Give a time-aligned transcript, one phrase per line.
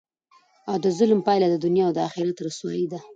[0.69, 2.99] او دظلم پایله د دنیا او اخرت رسوايي ده،